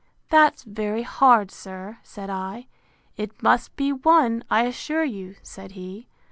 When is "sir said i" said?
1.51-2.65